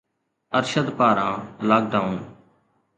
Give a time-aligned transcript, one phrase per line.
[0.59, 2.17] ارشد پاران lock down